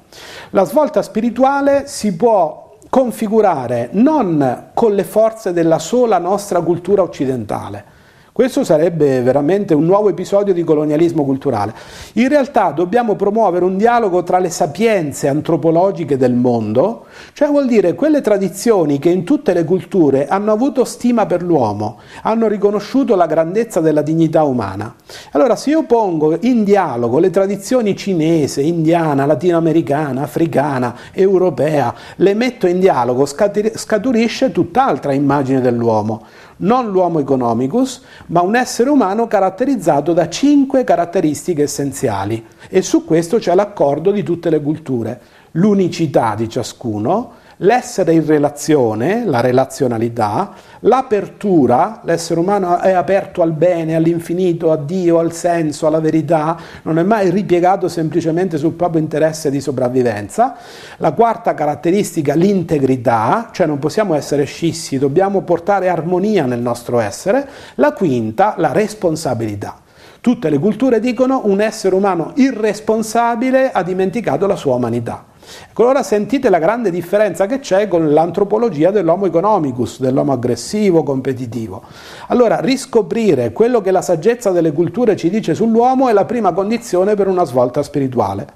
La 0.50 0.64
svolta 0.64 1.00
spirituale 1.00 1.84
si 1.86 2.14
può 2.14 2.76
configurare 2.90 3.88
non 3.92 4.70
con 4.74 4.94
le 4.94 5.04
forze 5.04 5.52
della 5.52 5.78
sola 5.78 6.18
nostra 6.18 6.60
cultura 6.60 7.02
occidentale, 7.02 7.94
questo 8.36 8.64
sarebbe 8.64 9.22
veramente 9.22 9.72
un 9.72 9.86
nuovo 9.86 10.10
episodio 10.10 10.52
di 10.52 10.62
colonialismo 10.62 11.24
culturale. 11.24 11.72
In 12.16 12.28
realtà 12.28 12.70
dobbiamo 12.70 13.14
promuovere 13.14 13.64
un 13.64 13.78
dialogo 13.78 14.24
tra 14.24 14.38
le 14.38 14.50
sapienze 14.50 15.26
antropologiche 15.26 16.18
del 16.18 16.34
mondo, 16.34 17.06
cioè 17.32 17.48
vuol 17.48 17.66
dire 17.66 17.94
quelle 17.94 18.20
tradizioni 18.20 18.98
che 18.98 19.08
in 19.08 19.24
tutte 19.24 19.54
le 19.54 19.64
culture 19.64 20.26
hanno 20.26 20.52
avuto 20.52 20.84
stima 20.84 21.24
per 21.24 21.42
l'uomo, 21.42 21.98
hanno 22.24 22.46
riconosciuto 22.46 23.16
la 23.16 23.24
grandezza 23.24 23.80
della 23.80 24.02
dignità 24.02 24.42
umana. 24.42 24.94
Allora 25.30 25.56
se 25.56 25.70
io 25.70 25.84
pongo 25.84 26.36
in 26.42 26.62
dialogo 26.62 27.18
le 27.18 27.30
tradizioni 27.30 27.96
cinese, 27.96 28.60
indiana, 28.60 29.24
latinoamericana, 29.24 30.20
africana, 30.20 30.94
europea, 31.12 31.94
le 32.16 32.34
metto 32.34 32.66
in 32.66 32.80
dialogo, 32.80 33.24
scaturisce 33.24 34.52
tutt'altra 34.52 35.14
immagine 35.14 35.62
dell'uomo 35.62 36.22
non 36.58 36.90
l'uomo 36.90 37.18
economicus, 37.18 38.02
ma 38.26 38.40
un 38.40 38.56
essere 38.56 38.90
umano 38.90 39.26
caratterizzato 39.26 40.12
da 40.12 40.28
cinque 40.28 40.84
caratteristiche 40.84 41.64
essenziali. 41.64 42.44
E 42.68 42.82
su 42.82 43.04
questo 43.04 43.38
c'è 43.38 43.54
l'accordo 43.54 44.10
di 44.10 44.22
tutte 44.22 44.50
le 44.50 44.60
culture, 44.60 45.20
l'unicità 45.52 46.34
di 46.34 46.48
ciascuno, 46.48 47.32
l'essere 47.58 48.12
in 48.12 48.26
relazione, 48.26 49.24
la 49.24 49.40
relazionalità, 49.40 50.52
l'apertura, 50.80 52.00
l'essere 52.04 52.40
umano 52.40 52.78
è 52.78 52.92
aperto 52.92 53.42
al 53.42 53.52
bene, 53.52 53.94
all'infinito, 53.94 54.72
a 54.72 54.76
Dio, 54.76 55.18
al 55.18 55.32
senso, 55.32 55.86
alla 55.86 56.00
verità, 56.00 56.56
non 56.82 56.98
è 56.98 57.02
mai 57.02 57.30
ripiegato 57.30 57.88
semplicemente 57.88 58.58
sul 58.58 58.72
proprio 58.72 59.00
interesse 59.00 59.50
di 59.50 59.60
sopravvivenza. 59.60 60.56
La 60.98 61.12
quarta 61.12 61.54
caratteristica, 61.54 62.34
l'integrità, 62.34 63.50
cioè 63.52 63.66
non 63.66 63.78
possiamo 63.78 64.14
essere 64.14 64.44
scissi, 64.44 64.98
dobbiamo 64.98 65.42
portare 65.42 65.88
armonia 65.88 66.44
nel 66.46 66.60
nostro 66.60 67.00
essere. 67.00 67.48
La 67.76 67.92
quinta, 67.92 68.54
la 68.58 68.72
responsabilità. 68.72 69.80
Tutte 70.20 70.50
le 70.50 70.58
culture 70.58 70.98
dicono 70.98 71.42
un 71.44 71.60
essere 71.60 71.94
umano 71.94 72.32
irresponsabile 72.34 73.70
ha 73.70 73.82
dimenticato 73.84 74.46
la 74.46 74.56
sua 74.56 74.74
umanità. 74.74 75.24
Ecco, 75.68 75.82
allora 75.82 76.02
sentite 76.02 76.50
la 76.50 76.58
grande 76.58 76.90
differenza 76.90 77.46
che 77.46 77.60
c'è 77.60 77.86
con 77.86 78.12
l'antropologia 78.12 78.90
dell'homo 78.90 79.26
economicus, 79.26 80.00
dell'uomo 80.00 80.32
aggressivo, 80.32 81.02
competitivo. 81.02 81.82
Allora, 82.28 82.60
riscoprire 82.60 83.52
quello 83.52 83.80
che 83.80 83.90
la 83.90 84.02
saggezza 84.02 84.50
delle 84.50 84.72
culture 84.72 85.16
ci 85.16 85.30
dice 85.30 85.54
sull'uomo 85.54 86.08
è 86.08 86.12
la 86.12 86.24
prima 86.24 86.52
condizione 86.52 87.14
per 87.14 87.28
una 87.28 87.44
svolta 87.44 87.82
spirituale. 87.82 88.46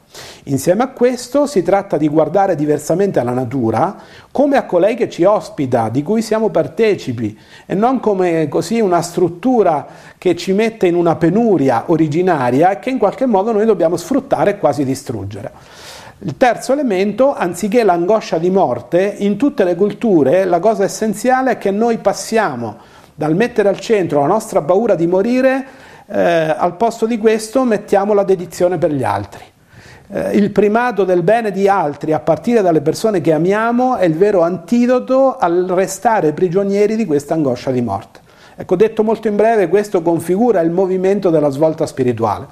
Insieme 0.44 0.82
a 0.82 0.88
questo 0.88 1.46
si 1.46 1.62
tratta 1.62 1.96
di 1.96 2.08
guardare 2.08 2.56
diversamente 2.56 3.20
alla 3.20 3.32
natura 3.32 3.96
come 4.32 4.56
a 4.56 4.64
colei 4.64 4.96
che 4.96 5.08
ci 5.08 5.24
ospita, 5.24 5.88
di 5.88 6.02
cui 6.02 6.22
siamo 6.22 6.48
partecipi, 6.50 7.38
e 7.66 7.74
non 7.74 8.00
come 8.00 8.48
così 8.48 8.80
una 8.80 9.02
struttura 9.02 9.86
che 10.18 10.34
ci 10.36 10.52
mette 10.52 10.86
in 10.86 10.94
una 10.94 11.16
penuria 11.16 11.84
originaria 11.86 12.70
e 12.70 12.78
che 12.78 12.90
in 12.90 12.98
qualche 12.98 13.26
modo 13.26 13.52
noi 13.52 13.66
dobbiamo 13.66 13.96
sfruttare 13.96 14.52
e 14.52 14.58
quasi 14.58 14.84
distruggere. 14.84 15.52
Il 16.22 16.36
terzo 16.36 16.74
elemento, 16.74 17.34
anziché 17.34 17.82
l'angoscia 17.82 18.36
di 18.36 18.50
morte, 18.50 19.14
in 19.20 19.38
tutte 19.38 19.64
le 19.64 19.74
culture 19.74 20.44
la 20.44 20.58
cosa 20.58 20.84
essenziale 20.84 21.52
è 21.52 21.58
che 21.58 21.70
noi 21.70 21.96
passiamo 21.96 22.76
dal 23.14 23.34
mettere 23.34 23.70
al 23.70 23.80
centro 23.80 24.20
la 24.20 24.26
nostra 24.26 24.60
paura 24.60 24.96
di 24.96 25.06
morire, 25.06 25.66
eh, 26.06 26.54
al 26.54 26.76
posto 26.76 27.06
di 27.06 27.16
questo 27.16 27.64
mettiamo 27.64 28.12
la 28.12 28.24
dedizione 28.24 28.76
per 28.76 28.92
gli 28.92 29.02
altri. 29.02 29.42
Eh, 30.10 30.36
il 30.36 30.50
primato 30.50 31.04
del 31.04 31.22
bene 31.22 31.52
di 31.52 31.68
altri 31.68 32.12
a 32.12 32.20
partire 32.20 32.60
dalle 32.60 32.82
persone 32.82 33.22
che 33.22 33.32
amiamo 33.32 33.96
è 33.96 34.04
il 34.04 34.14
vero 34.14 34.42
antidoto 34.42 35.38
al 35.38 35.64
restare 35.70 36.34
prigionieri 36.34 36.96
di 36.96 37.06
questa 37.06 37.32
angoscia 37.32 37.70
di 37.70 37.80
morte. 37.80 38.19
Ecco, 38.60 38.76
detto 38.76 39.02
molto 39.02 39.26
in 39.26 39.36
breve, 39.36 39.68
questo 39.68 40.02
configura 40.02 40.60
il 40.60 40.70
movimento 40.70 41.30
della 41.30 41.48
svolta 41.48 41.86
spirituale. 41.86 42.46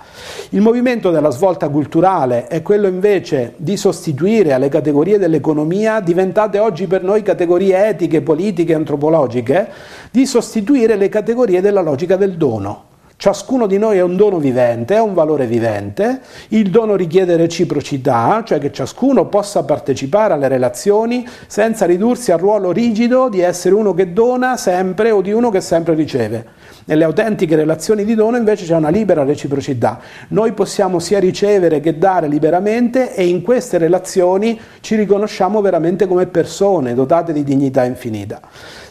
Il 0.52 0.62
movimento 0.62 1.10
della 1.10 1.28
svolta 1.28 1.68
culturale 1.68 2.46
è 2.46 2.62
quello 2.62 2.86
invece 2.86 3.52
di 3.58 3.76
sostituire 3.76 4.54
alle 4.54 4.70
categorie 4.70 5.18
dell'economia, 5.18 6.00
diventate 6.00 6.58
oggi 6.60 6.86
per 6.86 7.02
noi 7.02 7.20
categorie 7.20 7.88
etiche, 7.88 8.22
politiche, 8.22 8.72
antropologiche, 8.72 9.68
di 10.10 10.24
sostituire 10.24 10.96
le 10.96 11.10
categorie 11.10 11.60
della 11.60 11.82
logica 11.82 12.16
del 12.16 12.38
dono. 12.38 12.87
Ciascuno 13.20 13.66
di 13.66 13.78
noi 13.78 13.96
è 13.96 14.00
un 14.00 14.14
dono 14.14 14.38
vivente, 14.38 14.94
è 14.94 15.00
un 15.00 15.12
valore 15.12 15.46
vivente, 15.46 16.20
il 16.50 16.70
dono 16.70 16.94
richiede 16.94 17.34
reciprocità, 17.34 18.44
cioè 18.46 18.60
che 18.60 18.70
ciascuno 18.70 19.26
possa 19.26 19.64
partecipare 19.64 20.34
alle 20.34 20.46
relazioni 20.46 21.26
senza 21.48 21.84
ridursi 21.84 22.30
al 22.30 22.38
ruolo 22.38 22.70
rigido 22.70 23.28
di 23.28 23.40
essere 23.40 23.74
uno 23.74 23.92
che 23.92 24.12
dona 24.12 24.56
sempre 24.56 25.10
o 25.10 25.20
di 25.20 25.32
uno 25.32 25.50
che 25.50 25.60
sempre 25.60 25.94
riceve. 25.94 26.46
Nelle 26.84 27.02
autentiche 27.02 27.56
relazioni 27.56 28.04
di 28.04 28.14
dono 28.14 28.36
invece 28.36 28.64
c'è 28.64 28.76
una 28.76 28.88
libera 28.88 29.24
reciprocità. 29.24 29.98
Noi 30.28 30.52
possiamo 30.52 31.00
sia 31.00 31.18
ricevere 31.18 31.80
che 31.80 31.98
dare 31.98 32.28
liberamente 32.28 33.16
e 33.16 33.26
in 33.26 33.42
queste 33.42 33.78
relazioni 33.78 34.58
ci 34.78 34.94
riconosciamo 34.94 35.60
veramente 35.60 36.06
come 36.06 36.26
persone 36.26 36.94
dotate 36.94 37.32
di 37.32 37.42
dignità 37.42 37.84
infinita. 37.84 38.40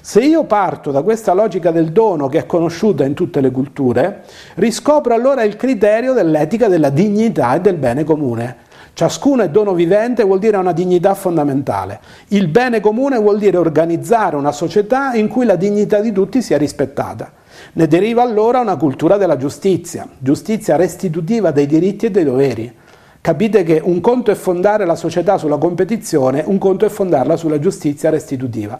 Se 0.09 0.21
io 0.21 0.45
parto 0.45 0.91
da 0.91 1.01
questa 1.01 1.33
logica 1.33 1.69
del 1.69 1.91
dono 1.91 2.29
che 2.29 2.37
è 2.37 2.45
conosciuta 2.45 3.03
in 3.03 3.13
tutte 3.13 3.41
le 3.41 3.51
culture, 3.51 4.23
riscopro 4.53 5.13
allora 5.13 5.43
il 5.43 5.57
criterio 5.57 6.13
dell'etica 6.13 6.69
della 6.69 6.89
dignità 6.89 7.55
e 7.55 7.59
del 7.59 7.75
bene 7.75 8.05
comune. 8.05 8.55
Ciascuno 8.93 9.43
è 9.43 9.49
dono 9.49 9.73
vivente 9.73 10.23
vuol 10.23 10.39
dire 10.39 10.55
una 10.55 10.71
dignità 10.71 11.13
fondamentale. 11.13 11.99
Il 12.29 12.47
bene 12.47 12.79
comune 12.79 13.19
vuol 13.19 13.37
dire 13.37 13.57
organizzare 13.57 14.37
una 14.37 14.53
società 14.53 15.13
in 15.13 15.27
cui 15.27 15.43
la 15.43 15.57
dignità 15.57 15.99
di 15.99 16.13
tutti 16.13 16.41
sia 16.41 16.57
rispettata. 16.57 17.33
Ne 17.73 17.87
deriva 17.87 18.21
allora 18.21 18.61
una 18.61 18.77
cultura 18.77 19.17
della 19.17 19.35
giustizia, 19.35 20.07
giustizia 20.19 20.77
restitutiva 20.77 21.51
dei 21.51 21.65
diritti 21.65 22.05
e 22.05 22.11
dei 22.11 22.23
doveri. 22.23 22.73
Capite 23.19 23.63
che 23.63 23.81
un 23.83 23.99
conto 23.99 24.31
è 24.31 24.35
fondare 24.35 24.85
la 24.85 24.95
società 24.95 25.37
sulla 25.37 25.57
competizione, 25.57 26.45
un 26.45 26.59
conto 26.59 26.85
è 26.85 26.89
fondarla 26.89 27.35
sulla 27.35 27.59
giustizia 27.59 28.09
restitutiva. 28.09 28.79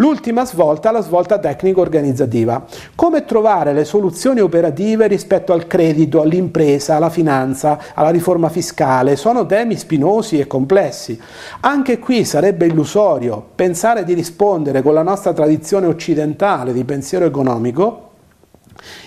L'ultima 0.00 0.44
svolta 0.44 0.92
la 0.92 1.00
svolta 1.00 1.40
tecnico-organizzativa. 1.40 2.64
Come 2.94 3.24
trovare 3.24 3.72
le 3.72 3.84
soluzioni 3.84 4.38
operative 4.38 5.08
rispetto 5.08 5.52
al 5.52 5.66
credito, 5.66 6.20
all'impresa, 6.20 6.94
alla 6.94 7.10
finanza, 7.10 7.80
alla 7.94 8.10
riforma 8.10 8.48
fiscale? 8.48 9.16
Sono 9.16 9.44
temi 9.44 9.76
spinosi 9.76 10.38
e 10.38 10.46
complessi. 10.46 11.20
Anche 11.62 11.98
qui 11.98 12.24
sarebbe 12.24 12.66
illusorio 12.66 13.44
pensare 13.56 14.04
di 14.04 14.14
rispondere 14.14 14.82
con 14.82 14.94
la 14.94 15.02
nostra 15.02 15.32
tradizione 15.32 15.88
occidentale 15.88 16.72
di 16.72 16.84
pensiero 16.84 17.24
economico 17.24 18.06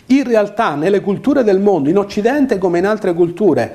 in 0.07 0.25
realtà 0.25 0.75
nelle 0.75 0.99
culture 0.99 1.45
del 1.45 1.61
mondo, 1.61 1.87
in 1.87 1.97
Occidente 1.97 2.57
come 2.57 2.79
in 2.79 2.85
altre 2.85 3.13
culture, 3.13 3.73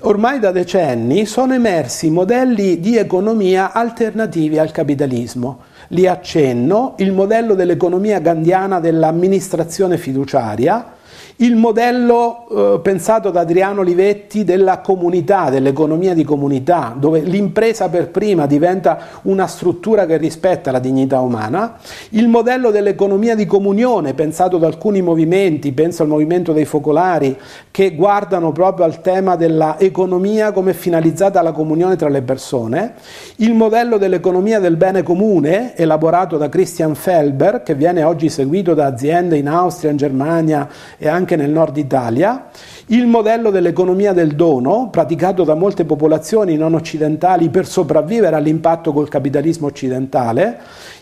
ormai 0.00 0.40
da 0.40 0.50
decenni 0.50 1.26
sono 1.26 1.54
emersi 1.54 2.10
modelli 2.10 2.80
di 2.80 2.96
economia 2.96 3.72
alternativi 3.72 4.58
al 4.58 4.72
capitalismo. 4.72 5.60
Li 5.88 6.06
accenno, 6.06 6.94
il 6.98 7.12
modello 7.12 7.54
dell'economia 7.54 8.18
gandiana 8.18 8.80
dell'amministrazione 8.80 9.98
fiduciaria, 9.98 10.94
il 11.36 11.56
modello 11.56 12.46
eh, 12.48 12.80
pensato 12.80 13.30
da 13.30 13.40
Adriano 13.40 13.82
Livetti 13.82 14.44
della 14.44 14.80
comunità, 14.80 15.50
dell'economia 15.50 16.14
di 16.14 16.24
comunità, 16.24 16.94
dove 16.96 17.20
l'impresa 17.20 17.88
per 17.88 18.08
prima 18.08 18.46
diventa 18.46 18.98
una 19.22 19.46
struttura 19.46 20.06
che 20.06 20.16
rispetta 20.16 20.70
la 20.70 20.78
dignità 20.78 21.20
umana, 21.20 21.76
il 22.10 22.28
modello 22.28 22.70
dell'economia 22.70 23.34
di 23.34 23.46
comunione 23.46 24.14
pensato 24.14 24.58
da 24.58 24.66
alcuni 24.66 25.02
movimenti, 25.02 25.72
penso 25.72 26.02
al 26.02 26.08
movimento 26.08 26.52
dei 26.52 26.64
focolari, 26.64 27.36
che 27.70 27.94
guardano 27.94 28.52
proprio 28.52 28.84
al 28.86 29.00
tema 29.02 29.36
dell'economia 29.36 30.52
come 30.52 30.72
finalizzata 30.72 31.40
alla 31.40 31.52
comunione 31.52 31.96
tra 31.96 32.08
le 32.08 32.22
persone, 32.22 32.94
il 33.36 33.52
modello 33.52 33.98
dell'economia 33.98 34.58
del 34.60 34.76
bene 34.76 35.02
comune, 35.02 35.76
elaborato 35.76 36.36
da 36.36 36.48
Christian 36.48 36.94
Felber, 36.94 37.62
che 37.62 37.74
viene 37.74 38.02
oggi 38.02 38.28
seguito 38.28 38.74
da 38.74 38.86
aziende 38.86 39.36
in 39.36 39.48
Austria, 39.48 39.90
in 39.90 39.96
Germania 39.96 40.68
e 40.96 41.05
anche 41.08 41.26
anche 41.26 41.36
nel 41.36 41.50
nord 41.50 41.76
Italia, 41.76 42.46
il 42.86 43.06
modello 43.06 43.50
dell'economia 43.50 44.12
del 44.12 44.36
dono, 44.36 44.88
praticato 44.90 45.42
da 45.42 45.54
molte 45.54 45.84
popolazioni 45.84 46.56
non 46.56 46.74
occidentali 46.74 47.48
per 47.50 47.66
sopravvivere 47.66 48.36
all'impatto 48.36 48.92
col 48.92 49.08
capitalismo 49.08 49.66
occidentale, 49.66 50.58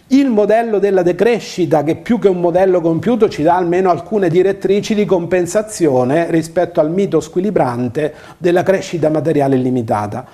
il 0.08 0.28
modello 0.28 0.78
della 0.78 1.02
decrescita, 1.02 1.82
che 1.82 1.96
più 1.96 2.18
che 2.18 2.28
un 2.28 2.40
modello 2.40 2.80
compiuto 2.80 3.28
ci 3.28 3.42
dà 3.42 3.56
almeno 3.56 3.90
alcune 3.90 4.28
direttrici 4.28 4.94
di 4.94 5.04
compensazione 5.04 6.30
rispetto 6.30 6.80
al 6.80 6.90
mito 6.90 7.20
squilibrante 7.20 8.14
della 8.36 8.62
crescita 8.62 9.08
materiale 9.08 9.56
illimitata. 9.56 10.26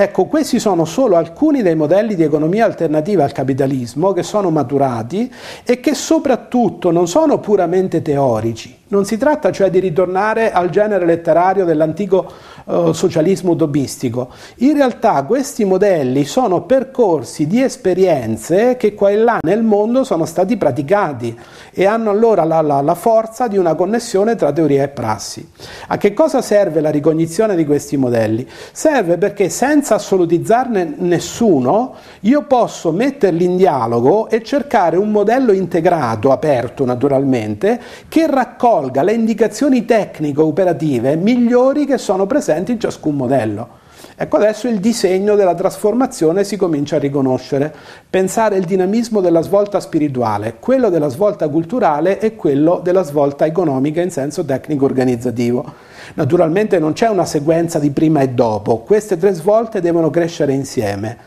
Ecco, 0.00 0.26
questi 0.26 0.60
sono 0.60 0.84
solo 0.84 1.16
alcuni 1.16 1.60
dei 1.60 1.74
modelli 1.74 2.14
di 2.14 2.22
economia 2.22 2.64
alternativa 2.64 3.24
al 3.24 3.32
capitalismo 3.32 4.12
che 4.12 4.22
sono 4.22 4.48
maturati 4.48 5.28
e 5.64 5.80
che 5.80 5.92
soprattutto 5.94 6.92
non 6.92 7.08
sono 7.08 7.40
puramente 7.40 8.00
teorici. 8.00 8.76
Non 8.90 9.04
si 9.04 9.16
tratta 9.16 9.50
cioè 9.50 9.70
di 9.70 9.80
ritornare 9.80 10.52
al 10.52 10.70
genere 10.70 11.04
letterario 11.04 11.64
dell'antico 11.64 12.30
eh, 12.64 12.90
socialismo 12.92 13.52
utopistico. 13.52 14.28
In 14.58 14.74
realtà 14.74 15.24
questi 15.24 15.64
modelli 15.64 16.24
sono 16.24 16.62
percorsi 16.62 17.46
di 17.46 17.62
esperienze 17.62 18.76
che 18.76 18.94
qua 18.94 19.10
e 19.10 19.16
là 19.16 19.38
nel 19.42 19.62
mondo 19.62 20.04
sono 20.04 20.26
stati 20.26 20.56
praticati 20.56 21.38
e 21.72 21.86
hanno 21.86 22.10
allora 22.10 22.44
la, 22.44 22.60
la, 22.60 22.80
la 22.80 22.94
forza 22.94 23.48
di 23.48 23.58
una 23.58 23.74
connessione 23.74 24.36
tra 24.36 24.52
teoria 24.52 24.84
e 24.84 24.88
prassi. 24.88 25.46
A 25.88 25.96
che 25.96 26.14
cosa 26.14 26.40
serve 26.40 26.80
la 26.80 26.90
ricognizione 26.90 27.56
di 27.56 27.66
questi 27.66 27.96
modelli? 27.96 28.46
Serve 28.72 29.18
perché 29.18 29.48
senza 29.48 29.87
assolutizzarne 29.94 30.94
nessuno 30.98 31.94
io 32.20 32.42
posso 32.42 32.92
metterli 32.92 33.44
in 33.44 33.56
dialogo 33.56 34.28
e 34.28 34.42
cercare 34.42 34.96
un 34.96 35.10
modello 35.10 35.52
integrato, 35.52 36.32
aperto 36.32 36.84
naturalmente, 36.84 37.80
che 38.08 38.26
raccolga 38.26 39.02
le 39.02 39.12
indicazioni 39.12 39.84
tecnico-operative 39.84 41.16
migliori 41.16 41.86
che 41.86 41.98
sono 41.98 42.26
presenti 42.26 42.72
in 42.72 42.80
ciascun 42.80 43.14
modello. 43.16 43.86
Ecco 44.20 44.36
adesso 44.36 44.66
il 44.66 44.80
disegno 44.80 45.36
della 45.36 45.54
trasformazione 45.54 46.42
si 46.42 46.56
comincia 46.56 46.96
a 46.96 46.98
riconoscere, 46.98 47.72
pensare 48.10 48.56
il 48.56 48.64
dinamismo 48.64 49.20
della 49.20 49.42
svolta 49.42 49.78
spirituale, 49.78 50.56
quello 50.58 50.88
della 50.88 51.08
svolta 51.08 51.48
culturale 51.48 52.18
e 52.18 52.34
quello 52.34 52.80
della 52.82 53.04
svolta 53.04 53.46
economica 53.46 54.00
in 54.02 54.10
senso 54.10 54.44
tecnico-organizzativo. 54.44 55.87
Naturalmente 56.14 56.78
non 56.78 56.92
c'è 56.92 57.08
una 57.08 57.24
sequenza 57.24 57.78
di 57.78 57.90
prima 57.90 58.20
e 58.20 58.30
dopo, 58.30 58.78
queste 58.78 59.16
tre 59.16 59.32
svolte 59.32 59.80
devono 59.80 60.10
crescere 60.10 60.52
insieme. 60.52 61.18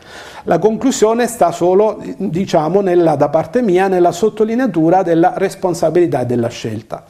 La 0.44 0.58
conclusione 0.58 1.28
sta 1.28 1.52
solo, 1.52 2.02
diciamo, 2.16 2.80
nella, 2.80 3.14
da 3.14 3.28
parte 3.28 3.62
mia, 3.62 3.86
nella 3.86 4.10
sottolineatura 4.10 5.02
della 5.02 5.34
responsabilità 5.36 6.22
e 6.22 6.26
della 6.26 6.48
scelta. 6.48 7.04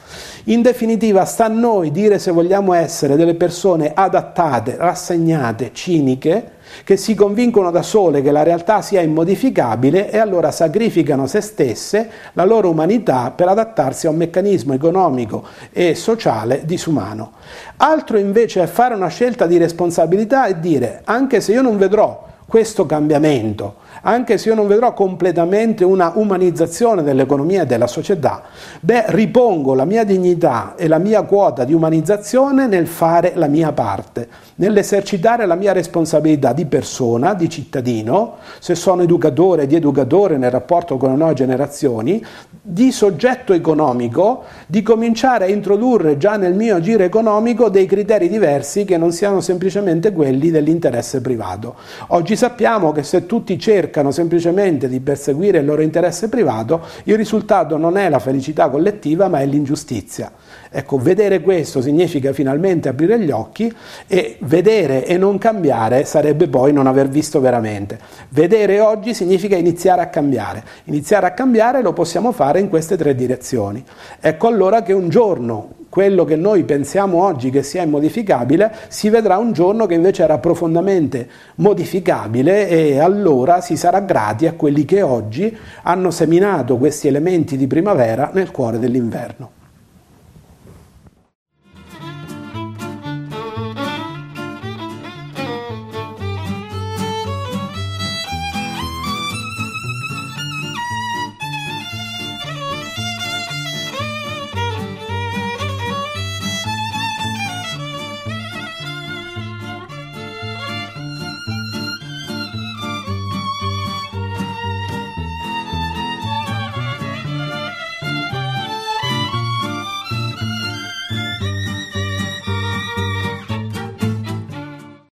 In 0.45 0.61
definitiva, 0.61 1.25
sta 1.25 1.47
a 1.47 1.49
noi 1.49 1.91
dire 1.91 2.19
se 2.19 2.31
vogliamo 2.31 2.75
essere 2.75 3.17
delle 3.17 3.35
persone 3.35 3.93
adattate, 3.95 4.77
rassegnate, 4.77 5.71
ciniche, 5.73 6.51
che 6.85 6.97
si 6.97 7.15
convincono 7.15 7.71
da 7.71 7.83
sole 7.83 8.23
che 8.23 8.31
la 8.31 8.43
realtà 8.43 8.83
sia 8.83 9.01
immodificabile 9.01 10.11
e 10.11 10.19
allora 10.19 10.51
sacrificano 10.51 11.27
se 11.27 11.41
stesse, 11.41 12.11
la 12.33 12.45
loro 12.45 12.71
umanità, 12.71 13.33
per 13.35 13.49
adattarsi 13.49 14.07
a 14.07 14.11
un 14.11 14.17
meccanismo 14.17 14.73
economico 14.75 15.45
e 15.73 15.95
sociale 15.95 16.63
disumano. 16.65 17.33
Altro 17.79 18.19
invece 18.19 18.63
è 18.63 18.67
fare 18.67 18.95
una 18.95 19.09
scelta 19.09 19.47
di 19.47 19.59
responsabilità 19.59 20.47
e 20.47 20.61
dire, 20.61 21.03
anche 21.05 21.41
se 21.41 21.53
io 21.53 21.63
non 21.63 21.77
vedrò 21.77 22.31
questo 22.47 22.85
cambiamento, 22.85 23.77
anche 24.01 24.39
se 24.39 24.49
io 24.49 24.55
non 24.55 24.67
vedrò 24.67 24.95
completamente 24.95 25.85
una 25.85 26.13
umanizzazione 26.15 27.03
dell'economia 27.03 27.63
e 27.63 27.67
della 27.67 27.87
società, 27.87 28.43
beh, 28.81 29.05
ripongo 29.09 29.75
la 29.75 29.85
mia 29.85 30.05
dignità 30.05 30.75
e 30.77 30.89
la 30.89 30.99
mia 30.99 31.23
quota 31.23 31.65
di 31.65 31.75
umanizzazione 31.75 32.67
nel 32.67 32.87
fare 32.87 33.33
la 33.35 33.47
mia 33.47 33.73
parte, 33.73 34.29
nell'esercitare 34.57 35.47
la 35.47 35.55
mia 35.55 35.73
responsabilità 35.73 36.53
di 36.53 36.67
persona, 36.67 37.35
di 37.35 37.49
cittadino, 37.49 38.37
se 38.59 38.75
sono 38.75 39.03
educatore, 39.03 39.67
di 39.67 39.77
educatore 39.77 40.37
nel 40.37 40.51
rapporto 40.51 40.97
con 40.97 41.11
le 41.11 41.17
nuove 41.17 41.35
generazioni, 41.35 42.25
di 42.61 42.93
soggetto 42.93 43.53
economico, 43.53 44.45
di 44.67 44.83
cominciare 44.83 45.47
a 45.47 45.49
introdurre 45.49 46.17
già 46.17 46.37
nel 46.37 46.55
mio 46.55 46.77
agire 46.77 47.05
economico 47.05 47.69
dei 47.69 47.87
criteri 47.87 48.29
diversi 48.29 48.85
che 48.85 48.97
non 48.97 49.13
siano 49.13 49.41
semplicemente 49.41 50.13
quelli 50.13 50.51
dell'interesse 50.51 51.21
privato. 51.21 51.75
Oggi 52.09 52.37
sappiamo 52.37 52.93
che 52.93 53.03
se 53.03 53.27
tutti 53.27 53.59
cercano 53.83 54.13
semplicemente 54.13 54.89
di 54.89 55.01
perseguire 55.01 55.59
il 55.59 55.65
loro 55.65 55.83
interesse 55.83 56.29
privato, 56.29 56.83
il 57.05 57.17
risultato 57.17 57.77
non 57.77 57.97
è 57.97 58.09
la 58.09 58.21
felicità 58.21 58.69
collettiva 58.69 59.27
ma 59.27 59.41
è 59.41 59.47
l'ingiustizia. 59.47 60.31
Ecco, 60.75 60.97
vedere 60.97 61.43
questo 61.43 61.83
significa 61.83 62.33
finalmente 62.33 62.89
aprire 62.89 63.21
gli 63.21 63.31
occhi 63.31 63.71
e 64.07 64.39
vedere 64.41 65.05
e 65.05 65.19
non 65.19 65.37
cambiare 65.37 66.07
sarebbe 66.07 66.49
poi 66.49 66.73
non 66.73 66.87
aver 66.87 67.09
visto 67.09 67.41
veramente. 67.41 67.99
Vedere 68.31 68.81
oggi 68.81 69.13
significa 69.13 69.55
iniziare 69.55 70.01
a 70.01 70.07
cambiare. 70.07 70.65
Iniziare 70.85 71.27
a 71.27 71.33
cambiare 71.33 71.83
lo 71.83 71.93
possiamo 71.93 72.33
fare 72.33 72.59
in 72.59 72.71
queste 72.71 72.97
tre 72.97 73.15
direzioni. 73.15 73.85
Ecco 74.19 74.47
allora 74.47 74.81
che 74.83 74.95
un 74.95 75.11
giorno 75.11 75.81
quello 75.93 76.25
che 76.25 76.37
noi 76.37 76.65
pensiamo 76.65 77.23
oggi 77.23 77.51
che 77.51 77.63
sia 77.63 77.83
immodificabile, 77.83 78.73
si 78.89 79.11
vedrà 79.11 79.37
un 79.37 79.53
giorno 79.53 79.85
che 79.85 79.93
invece 79.93 80.23
era 80.23 80.39
profondamente 80.39 81.29
modificabile 81.57 82.67
e 82.67 82.99
allora 82.99 83.61
si 83.61 83.77
sarà 83.77 84.01
grati 84.01 84.47
a 84.47 84.55
quelli 84.55 84.87
che 84.87 85.03
oggi 85.03 85.55
hanno 85.83 86.11
seminato 86.11 86.79
questi 86.79 87.09
elementi 87.09 87.59
di 87.59 87.67
primavera 87.67 88.31
nel 88.33 88.51
cuore 88.51 88.79
dell'inverno. 88.79 89.62